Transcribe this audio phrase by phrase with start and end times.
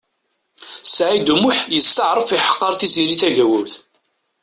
[0.95, 3.73] Saɛid U Muḥ yesṭeɛref iḥeqqeṛ Tiziri Tagawawt.